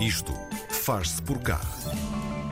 [0.00, 0.32] Isto
[0.70, 1.60] faz-se por cá.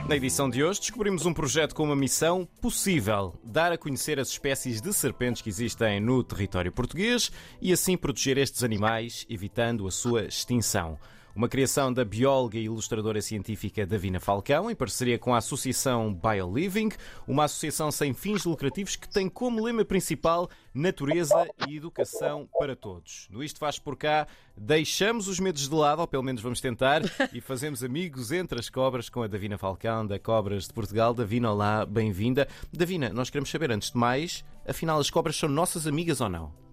[0.07, 4.27] Na edição de hoje, descobrimos um projeto com uma missão possível: dar a conhecer as
[4.27, 9.91] espécies de serpentes que existem no território português e assim proteger estes animais, evitando a
[9.91, 10.99] sua extinção.
[11.35, 16.89] Uma criação da bióloga e ilustradora científica Davina Falcão, em parceria com a Associação BioLiving,
[17.27, 23.27] uma associação sem fins lucrativos que tem como lema principal natureza e educação para todos.
[23.29, 24.27] No Isto Faz Por Cá,
[24.57, 27.01] deixamos os medos de lado, ou pelo menos vamos tentar,
[27.31, 31.13] e fazemos amigos entre as cobras com a Davina Falcão, da Cobras de Portugal.
[31.13, 32.47] Davina, olá, bem-vinda.
[32.73, 36.68] Davina, nós queremos saber, antes de mais, afinal, as cobras são nossas amigas ou não?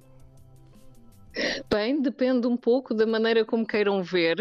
[1.68, 4.38] Bem, depende um pouco da maneira como queiram ver.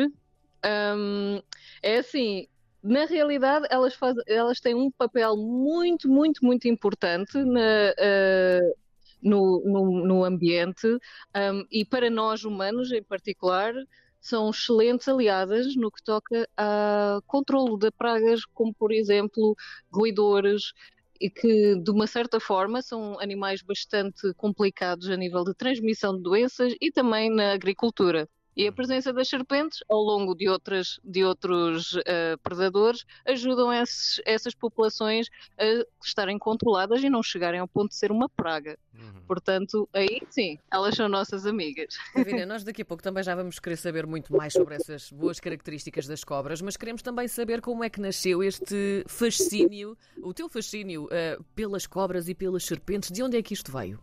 [0.66, 1.42] Um,
[1.82, 2.48] é assim,
[2.82, 8.76] na realidade, elas, faz, elas têm um papel muito, muito, muito importante na, uh,
[9.22, 13.74] no, no, no, ambiente um, e para nós humanos em particular
[14.22, 19.56] são excelentes aliadas no que toca a controlo de pragas, como por exemplo
[19.92, 20.74] roedores,
[21.20, 26.24] e que, de uma certa forma, são animais bastante complicados a nível de transmissão de
[26.24, 28.28] doenças e também na agricultura.
[28.56, 34.22] E a presença das serpentes, ao longo de, outras, de outros uh, predadores, ajudam esses,
[34.26, 35.28] essas populações
[35.60, 38.78] a estarem controladas e não chegarem ao ponto de ser uma praga.
[38.94, 39.22] Uhum.
[39.28, 41.98] Portanto, aí sim, elas são nossas amigas.
[42.16, 45.40] Davina, nós daqui a pouco também já vamos querer saber muito mais sobre essas boas
[45.40, 50.48] características das cobras, mas queremos também saber como é que nasceu este fascínio, o teu
[50.48, 53.12] fascínio uh, pelas cobras e pelas serpentes.
[53.12, 54.00] De onde é que isto veio?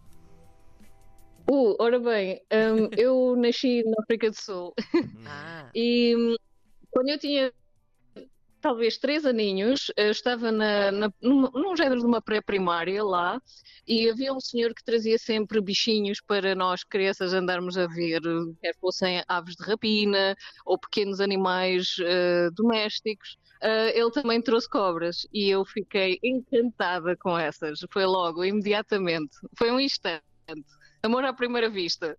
[1.50, 4.72] Uh, ora bem, um, eu nasci na África do Sul
[5.26, 5.70] ah.
[5.74, 6.36] e um,
[6.90, 7.52] quando eu tinha
[8.62, 13.42] talvez três aninhos, estava na, na, num, num género de uma pré-primária lá
[13.86, 18.20] e havia um senhor que trazia sempre bichinhos para nós crianças andarmos a ver,
[18.62, 23.36] quer fossem aves de rapina ou pequenos animais uh, domésticos.
[23.60, 27.80] Uh, ele também trouxe cobras e eu fiquei encantada com essas.
[27.90, 29.36] Foi logo, imediatamente.
[29.58, 30.22] Foi um instante.
[31.04, 32.16] Amor à primeira vista.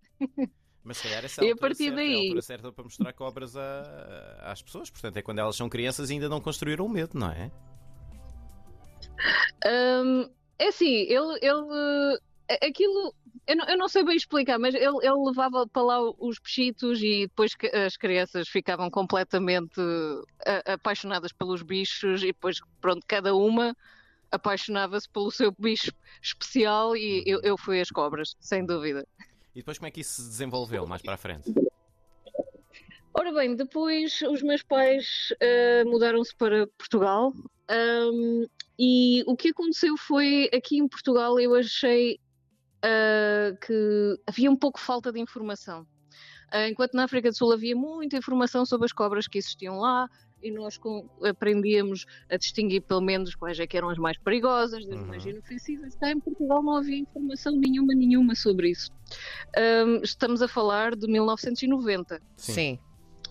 [0.82, 2.12] Mas se calhar essa é a, e a partir certa, daí...
[2.12, 4.90] é a altura certa para mostrar cobras a, às pessoas.
[4.90, 7.50] Portanto, é quando elas são crianças e ainda não construíram o medo, não é?
[9.66, 12.18] Um, é assim, ele, ele
[12.62, 13.14] aquilo
[13.46, 17.02] eu não, eu não, sei bem explicar, mas ele, ele, levava para lá os pechitos
[17.02, 17.52] e depois
[17.86, 19.80] as crianças ficavam completamente
[20.66, 23.76] apaixonadas pelos bichos e depois, pronto, cada uma
[24.34, 29.06] apaixonava-se pelo seu bicho especial e eu, eu fui as cobras, sem dúvida.
[29.54, 31.52] E depois como é que isso se desenvolveu mais para a frente?
[33.14, 37.32] Ora bem, depois os meus pais uh, mudaram-se para Portugal
[37.70, 38.46] um,
[38.76, 42.18] e o que aconteceu foi aqui em Portugal eu achei
[42.84, 45.86] uh, que havia um pouco falta de informação.
[46.52, 50.08] Uh, enquanto na África do Sul havia muita informação sobre as cobras que existiam lá,
[50.44, 50.78] e nós
[51.22, 55.06] aprendíamos a distinguir pelo menos quais é que eram as mais perigosas, das uhum.
[55.06, 55.96] mais inofensivas.
[55.96, 58.92] Cá em Portugal não havia informação nenhuma, nenhuma sobre isso.
[59.56, 62.20] Um, estamos a falar de 1990.
[62.36, 62.78] Sim.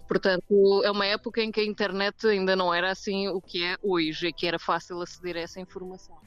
[0.08, 3.78] Portanto, é uma época em que a internet ainda não era assim o que é
[3.82, 6.18] hoje, e que era fácil aceder a essa informação.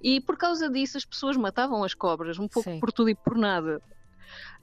[0.00, 2.78] E por causa disso as pessoas matavam as cobras, um pouco Sim.
[2.78, 3.82] por tudo e por nada.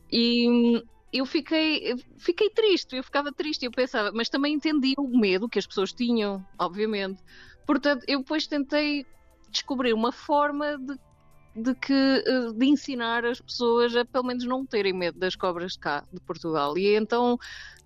[0.09, 0.81] E
[1.17, 5.57] eu fiquei, fiquei triste, eu ficava triste, eu pensava, mas também entendi o medo que
[5.57, 7.23] as pessoas tinham, obviamente.
[7.65, 9.05] Portanto, eu depois tentei
[9.49, 14.65] descobrir uma forma de, de, que, eh, de ensinar as pessoas a pelo menos não
[14.65, 16.77] terem medo das cobras cá, de Portugal.
[16.77, 17.39] E então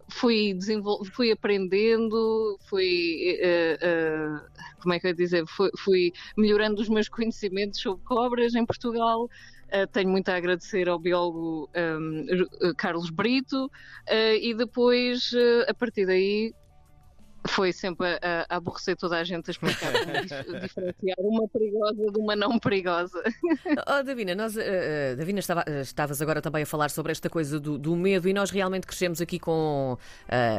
[0.09, 0.57] fui,
[1.13, 6.89] fui aprendendo, fui, uh, uh, como é que eu ia dizer, fui, fui melhorando os
[6.89, 9.29] meus conhecimentos sobre cobras em Portugal.
[9.71, 15.29] Uh, tenho muito a agradecer ao biólogo um, ehm, Carlos Brito uh, e depois,
[15.67, 16.53] a partir daí,
[17.49, 19.91] foi sempre a, a, aborrecer toda a gente a explicar
[20.45, 23.21] como diferenciar uma perigosa de uma não perigosa.
[23.87, 27.77] Oh, Davina, nós, uh, Davina estava, estavas agora também a falar sobre esta coisa do,
[27.77, 29.97] do medo e nós realmente crescemos aqui com uh,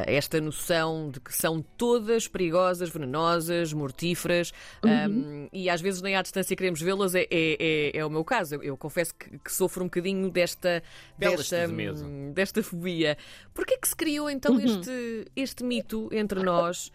[0.05, 4.51] esta noção de que são todas perigosas, venenosas, mortíferas
[4.83, 4.91] uhum.
[4.91, 8.23] um, e às vezes nem à distância queremos vê-las, é, é, é, é, o meu
[8.23, 8.55] caso.
[8.55, 10.83] Eu, eu confesso que, que, sofro um bocadinho desta,
[11.17, 13.17] desta, de desta fobia.
[13.53, 14.61] Porquê é que se criou então uhum.
[14.61, 16.80] este, este mito entre nós?
[16.81, 16.91] Nós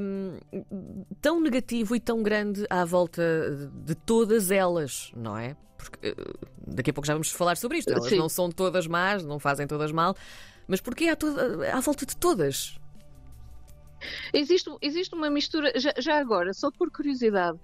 [0.00, 0.38] um,
[1.20, 5.56] tão negativo e tão grande à volta de todas elas, não é?
[5.76, 7.90] Porque uh, daqui a pouco já vamos falar sobre isto.
[7.90, 8.18] Elas Sim.
[8.18, 10.14] não são todas más, não fazem todas mal,
[10.66, 12.78] mas porquê à, toda, à volta de todas?
[14.34, 17.58] Existe, existe uma mistura, já, já agora, só por curiosidade,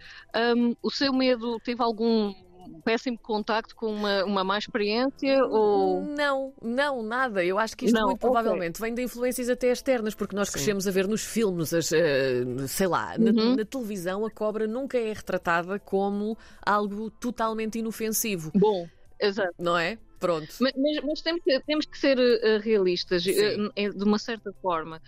[0.56, 2.32] um, o seu medo teve algum
[2.68, 5.44] um péssimo contacto com uma, uma má experiência?
[5.44, 6.02] Ou...
[6.02, 7.44] Não, não, nada.
[7.44, 8.30] Eu acho que isto não, muito okay.
[8.30, 10.52] provavelmente vem de influências até externas, porque nós Sim.
[10.54, 13.32] crescemos a ver nos filmes, as, uh, sei lá, uhum.
[13.32, 18.50] na, na, televisão a cobra nunca é retratada como algo totalmente inofensivo.
[18.54, 18.88] Bom,
[19.20, 19.54] exato.
[19.58, 19.98] Não é?
[20.18, 20.48] Pronto.
[20.60, 25.00] Mas, mas, mas temos, que, temos que ser uh, realistas, uh, de uma certa forma,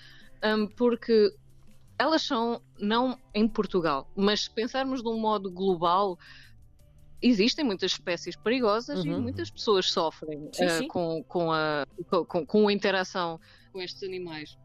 [0.42, 1.32] um, porque
[1.98, 6.18] elas são, não em Portugal, mas se pensarmos de um modo global,
[7.22, 9.18] existem muitas espécies perigosas uhum.
[9.18, 10.88] e muitas pessoas sofrem sim, uh, sim.
[10.88, 11.86] Com, com, a,
[12.26, 13.38] com, com a interação
[13.72, 14.58] com estes animais.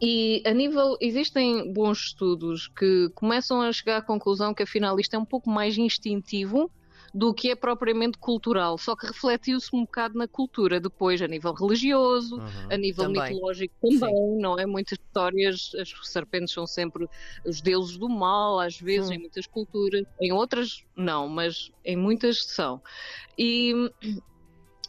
[0.00, 5.14] E a nível, existem bons estudos que começam a chegar à conclusão que afinal isto
[5.14, 6.70] é um pouco mais instintivo
[7.14, 11.52] do que é propriamente cultural, só que refletiu-se um bocado na cultura depois, a nível
[11.52, 12.68] religioso, uhum.
[12.70, 13.34] a nível também.
[13.34, 14.40] mitológico também, Sim.
[14.40, 14.64] não é?
[14.64, 17.06] Muitas histórias, as serpentes são sempre
[17.44, 22.44] os deuses do mal, às vezes, em muitas culturas, em outras não, mas em muitas
[22.44, 22.80] são.
[23.36, 23.74] E,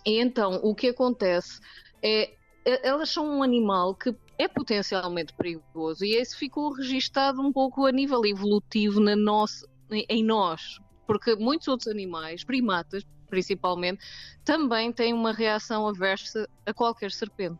[0.05, 1.59] e então, o que acontece
[2.01, 2.33] é
[2.65, 7.91] elas são um animal que é potencialmente perigoso e isso ficou registado um pouco a
[7.91, 13.03] nível evolutivo na nossa, em nós, porque muitos outros animais, primatas
[13.33, 13.99] principalmente,
[14.45, 17.57] também têm uma reação aversa a qualquer serpente.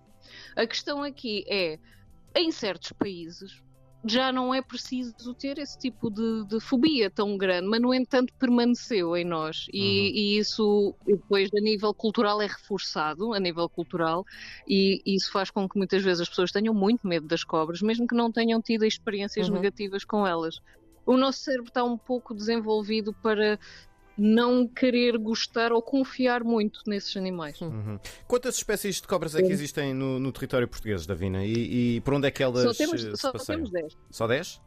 [0.56, 1.80] A questão aqui é,
[2.36, 3.60] em certos países,
[4.06, 8.34] já não é preciso ter esse tipo de, de, fobia tão grande, mas no entanto
[8.38, 10.16] permaneceu em nós e, uhum.
[10.16, 14.25] e, isso depois a nível cultural é reforçado a nível cultural
[14.68, 17.81] e, e, isso faz com que muitas vezes as pessoas tenham muito medo das cobras,
[17.81, 19.56] mesmo que não tenham tido experiências uhum.
[19.56, 20.60] negativas com elas
[21.05, 23.59] o nosso cérebro está um pouco desenvolvido para
[24.17, 27.59] não querer gostar ou confiar muito nesses animais.
[27.61, 28.00] Uhum.
[28.27, 31.44] Quantas espécies de cobras é que existem no, no território português, Davina?
[31.44, 33.63] E, e por onde é que elas só temos, eh, se só passeiam?
[33.63, 33.97] Temos 10.
[34.11, 34.61] Só 10?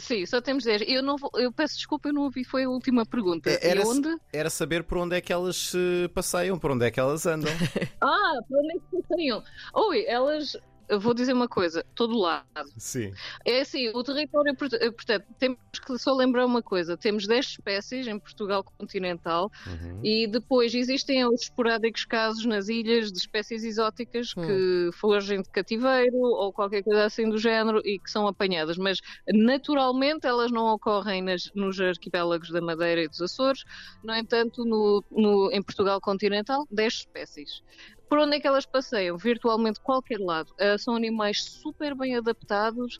[0.00, 0.82] Sim, só temos 10.
[0.86, 3.50] Eu, não vou, eu peço desculpa, eu não ouvi, foi a última pergunta.
[3.50, 4.08] É, era, onde?
[4.32, 7.52] era saber por onde é que elas se passeiam, por onde é que elas andam.
[8.00, 9.42] ah, por onde é que passeiam?
[9.72, 10.56] Oi, elas
[10.88, 12.44] eu vou dizer uma coisa, todo lado.
[12.76, 13.12] Sim.
[13.44, 18.06] É assim, o território, eh, portanto, temos que só lembrar uma coisa: temos 10 espécies
[18.06, 20.00] em Portugal continental uhum.
[20.02, 24.46] e depois existem os esporádicos casos nas ilhas de espécies exóticas uhum.
[24.46, 29.00] que fogem de cativeiro ou qualquer coisa assim do género e que são apanhadas, mas
[29.28, 33.64] naturalmente elas não ocorrem nas, nos arquipélagos da Madeira e dos Açores,
[34.02, 37.62] no entanto, no, no, em Portugal continental, 10 espécies.
[38.08, 39.16] Por onde é que elas passeiam?
[39.16, 40.48] Virtualmente qualquer lado.
[40.60, 42.98] Uh, são animais super bem adaptados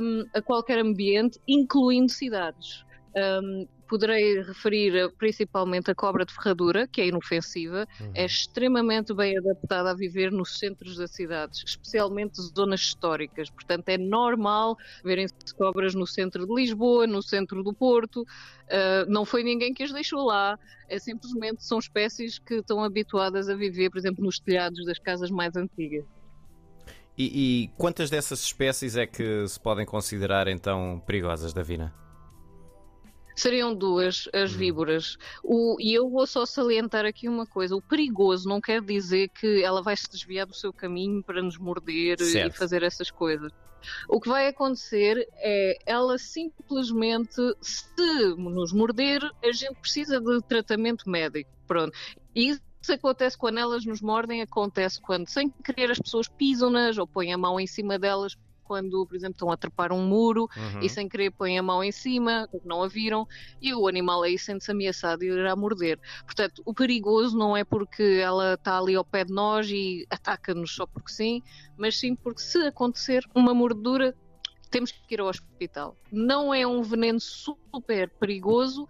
[0.00, 2.84] um, a qualquer ambiente, incluindo cidades.
[3.14, 8.10] Um, poderei referir principalmente a cobra de ferradura, que é inofensiva, uhum.
[8.14, 13.48] é extremamente bem adaptada a viver nos centros das cidades, especialmente zonas históricas.
[13.50, 18.22] Portanto, é normal verem-se cobras no centro de Lisboa, no centro do Porto.
[18.22, 20.58] Uh, não foi ninguém que as deixou lá,
[20.88, 25.30] é simplesmente são espécies que estão habituadas a viver, por exemplo, nos telhados das casas
[25.30, 26.04] mais antigas.
[27.16, 31.92] E, e quantas dessas espécies é que se podem considerar então perigosas, Davina?
[33.38, 34.58] Seriam duas as hum.
[34.58, 35.16] víboras.
[35.42, 39.62] O, e eu vou só salientar aqui uma coisa: o perigoso não quer dizer que
[39.62, 42.54] ela vai se desviar do seu caminho para nos morder certo.
[42.54, 43.52] e fazer essas coisas.
[44.08, 51.08] O que vai acontecer é ela simplesmente, se nos morder, a gente precisa de tratamento
[51.08, 51.50] médico.
[51.66, 51.96] Pronto.
[52.34, 57.06] E isso acontece quando elas nos mordem, acontece quando, sem querer, as pessoas pisam-nas ou
[57.06, 58.36] põem a mão em cima delas
[58.68, 60.80] quando, por exemplo, estão a trepar um muro uhum.
[60.82, 63.26] e sem querer põem a mão em cima, não a viram,
[63.62, 65.98] e o animal aí sente-se ameaçado e irá morder.
[66.26, 70.74] Portanto, o perigoso não é porque ela está ali ao pé de nós e ataca-nos
[70.74, 71.42] só porque sim,
[71.78, 74.14] mas sim porque se acontecer uma mordedura,
[74.70, 75.96] temos que ir ao hospital.
[76.12, 78.86] Não é um veneno super perigoso,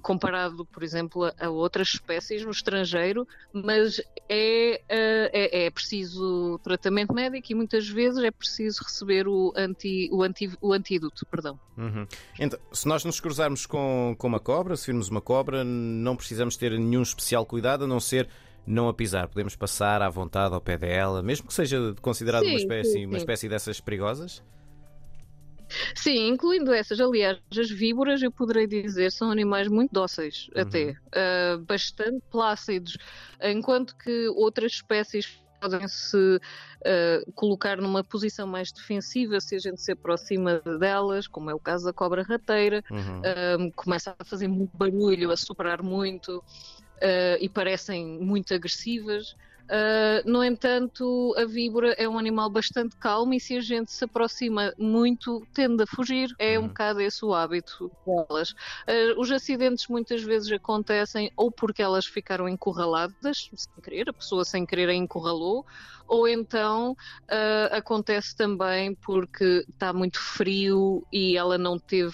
[0.00, 7.14] comparado, por exemplo, a, outras espécies no estrangeiro, mas é, eh, é, é, preciso tratamento
[7.14, 11.24] médico e muitas vezes é preciso receber o, anti, o, anti, o antídoto.
[11.26, 11.58] Perdão.
[11.76, 12.06] Uhum.
[12.38, 16.56] Então, se nós nos cruzarmos com, com uma cobra, se virmos uma cobra, não precisamos
[16.56, 18.28] ter nenhum especial cuidado, a não ser
[18.66, 19.28] não a pisar.
[19.28, 23.06] Podemos passar à vontade ao pé dela, mesmo que seja considerado uma espécie, sim, sim.
[23.06, 24.42] uma espécie dessas perigosas?
[25.94, 27.00] Sim, incluindo essas.
[27.00, 30.62] Aliás, as víboras, eu poderei dizer, são animais muito dóceis, uhum.
[30.62, 30.90] até.
[30.90, 32.96] Uh, bastante plácidos.
[33.40, 39.80] Enquanto que outras espécies podem se uh, colocar numa posição mais defensiva se a gente
[39.80, 43.68] se aproxima delas, como é o caso da cobra rateira, uhum.
[43.68, 49.36] uh, começa a fazer muito barulho, a soprar muito uh, e parecem muito agressivas.
[49.64, 54.04] Uh, no entanto, a víbora é um animal bastante calmo e se a gente se
[54.04, 56.34] aproxima muito, tende a fugir.
[56.38, 56.68] É um uhum.
[56.68, 58.50] bocado esse o hábito delas.
[58.50, 64.44] Uh, os acidentes muitas vezes acontecem ou porque elas ficaram encurraladas, sem querer, a pessoa
[64.44, 65.64] sem querer a encurralou,
[66.06, 72.12] ou então uh, acontece também porque está muito frio e ela não teve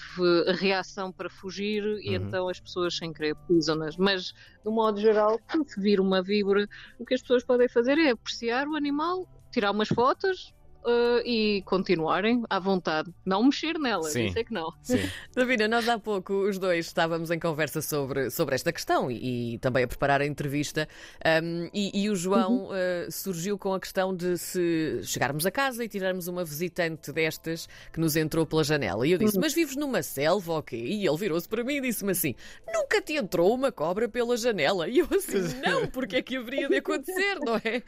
[0.57, 1.99] reação para fugir uhum.
[1.99, 3.97] e então as pessoas sem querer pisam-nas.
[3.97, 7.97] Mas, de um modo geral, se vir uma víbora, o que as pessoas podem fazer
[7.97, 10.53] é apreciar o animal, tirar umas fotos,
[10.85, 13.11] uh, e continuarem à vontade.
[13.25, 14.25] Não mexer nela, Sim.
[14.25, 14.71] isso é que não.
[15.35, 19.57] Davina, nós há pouco os dois estávamos em conversa sobre, sobre esta questão e, e
[19.59, 20.87] também a preparar a entrevista
[21.43, 22.69] um, e, e, o João uhum.
[22.69, 27.67] uh, surgiu com a questão de se chegarmos a casa e tirarmos uma visitante destas
[27.91, 29.07] que nos entrou pela janela.
[29.07, 29.41] E eu disse, uhum.
[29.41, 30.77] mas vives numa selva ou quê?
[30.77, 32.35] E ele virou-se para mim e disse-me assim,
[32.71, 34.87] nunca te entrou uma cobra pela janela?
[34.87, 37.83] E eu assim, não, porque é que haveria de acontecer, não é?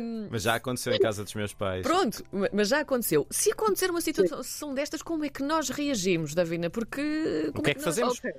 [0.00, 1.82] Um, mas já aconteceu em casa dos meus pais.
[1.82, 2.17] Pronto,
[2.52, 3.26] mas já aconteceu.
[3.30, 6.70] Se acontecer uma situação destas, como é que nós reagimos, Davina?
[6.70, 7.52] Porque.
[7.54, 8.18] O que é que, fazemos?
[8.18, 8.32] Okay.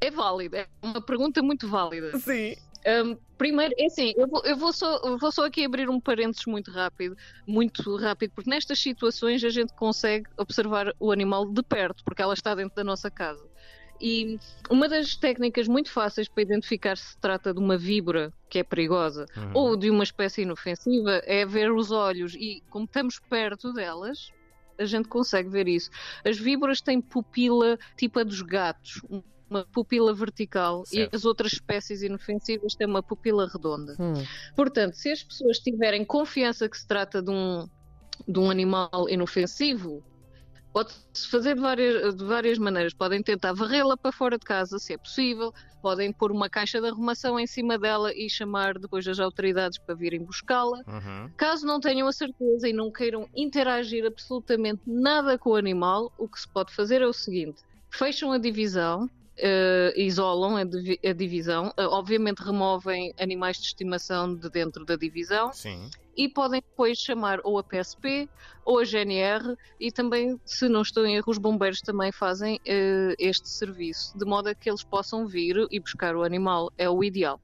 [0.00, 2.16] É válida, é uma pergunta muito válida.
[2.18, 2.56] Sim.
[2.86, 6.00] Um, primeiro, é assim, eu vou, eu, vou só, eu vou só aqui abrir um
[6.00, 11.62] parênteses muito rápido, muito rápido, porque nestas situações a gente consegue observar o animal de
[11.62, 13.44] perto, porque ela está dentro da nossa casa.
[14.00, 14.38] E
[14.70, 18.62] uma das técnicas muito fáceis para identificar se se trata de uma víbora que é
[18.62, 19.50] perigosa uhum.
[19.54, 22.34] ou de uma espécie inofensiva é ver os olhos.
[22.34, 24.32] E como estamos perto delas,
[24.78, 25.90] a gente consegue ver isso.
[26.24, 29.02] As víboras têm pupila tipo a dos gatos,
[29.50, 31.12] uma pupila vertical certo.
[31.12, 33.96] e as outras espécies inofensivas têm uma pupila redonda.
[33.98, 34.14] Hum.
[34.54, 37.68] Portanto, se as pessoas tiverem confiança que se trata de um,
[38.26, 40.04] de um animal inofensivo,
[40.78, 42.94] Pode-se fazer de várias, de várias maneiras.
[42.94, 45.52] Podem tentar varrê-la para fora de casa, se é possível.
[45.82, 49.96] Podem pôr uma caixa de arrumação em cima dela e chamar depois as autoridades para
[49.96, 50.78] virem buscá-la.
[50.86, 51.30] Uhum.
[51.36, 56.28] Caso não tenham a certeza e não queiram interagir absolutamente nada com o animal, o
[56.28, 61.12] que se pode fazer é o seguinte: fecham a divisão, Uh, isolam a, divi a
[61.12, 66.98] divisão, uh, obviamente removem animais de estimação de dentro da divisão Sim e podem depois
[66.98, 68.28] chamar ou a PSP
[68.64, 73.14] ou a GNR e também, se não estou em erro, os bombeiros também fazem uh,
[73.18, 76.72] este serviço, de modo a que eles possam vir e buscar o animal.
[76.76, 77.40] É o ideal.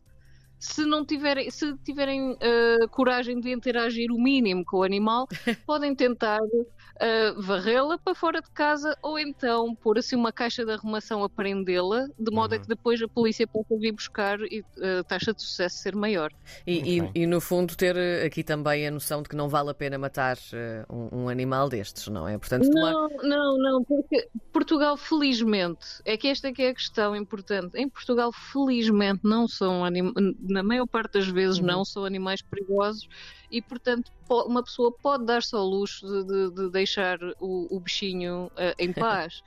[0.65, 5.29] Se não tiverem, se tiverem uh, coragem de interagir o mínimo com o animal,
[5.67, 10.73] podem tentar uh, varrê-la para fora de casa ou então pôr assim uma caixa de
[10.73, 12.59] arrumação a prendê-la, de modo uhum.
[12.59, 14.65] a que depois a polícia possa vir buscar e
[15.01, 16.33] a taxa de sucesso ser maior.
[16.67, 19.75] E, e, e, no fundo ter aqui também a noção de que não vale a
[19.75, 22.39] pena matar uh, um, um, animal destes, não é?
[22.39, 22.91] Portanto, tomar...
[22.91, 27.77] Não, não, não, porque Portugal felizmente, é que esta é que é a questão importante,
[27.77, 30.15] em Portugal felizmente não são animais
[30.55, 31.67] na maior parte das vezes uhum.
[31.67, 33.09] não são animais perigosos
[33.51, 38.47] e, portanto, uma pessoa pode dar-se ao luxo de, de, de deixar o, o bichinho
[38.47, 39.43] uh, em paz.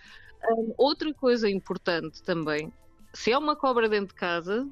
[0.52, 2.72] um, outra coisa importante também,
[3.14, 4.68] se há uma cobra dentro de casa,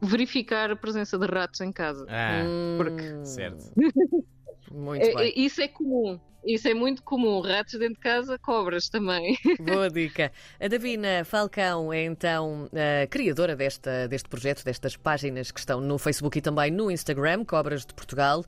[0.00, 2.06] verificar a presença de ratos em casa.
[2.08, 2.42] Ah,
[2.78, 3.24] porque...
[3.26, 3.70] certo.
[4.72, 5.32] Muito é, bem.
[5.36, 6.18] Isso é comum.
[6.44, 7.40] Isso é muito comum.
[7.40, 9.36] Ratos dentro de casa, cobras também.
[9.60, 10.32] Boa dica.
[10.58, 15.98] A Davina Falcão é então a criadora desta, deste projeto, destas páginas que estão no
[15.98, 18.44] Facebook e também no Instagram, Cobras de Portugal.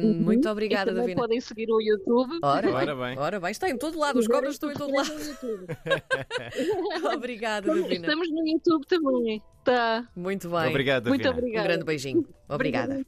[0.00, 0.14] Um, uhum.
[0.22, 1.20] Muito obrigada, e Davina.
[1.20, 2.38] podem seguir o YouTube.
[2.42, 3.18] Ora, Ora bem.
[3.18, 4.18] Ora bem, está em todo lado.
[4.18, 5.12] Os cobras estão em todo lado.
[7.14, 7.94] obrigada, Davina.
[7.94, 9.42] Estamos no YouTube também.
[9.64, 10.06] Tá.
[10.14, 10.68] Muito bem.
[10.68, 11.64] Obrigado, Muito obrigada.
[11.64, 12.28] Um grande beijinho.
[12.48, 13.04] Obrigada.